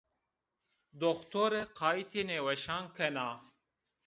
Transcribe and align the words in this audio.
Doktore 1.01 1.61
qayîtê 1.77 2.21
nêweşan 2.29 2.85
kena 2.95 3.29